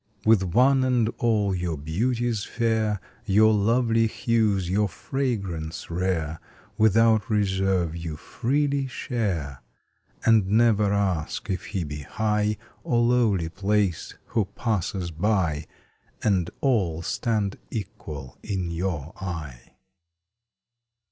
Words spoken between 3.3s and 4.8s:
lovely hues,